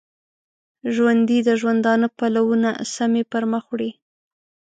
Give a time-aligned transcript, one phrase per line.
[0.93, 3.91] ژوندي د ژوندانه پلونه سمی پرمخ وړي